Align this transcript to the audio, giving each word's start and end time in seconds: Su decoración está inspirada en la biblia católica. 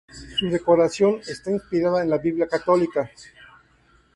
Su 0.35 0.49
decoración 0.49 1.19
está 1.29 1.51
inspirada 1.51 2.01
en 2.01 2.09
la 2.09 2.17
biblia 2.17 2.47
católica. 2.47 3.11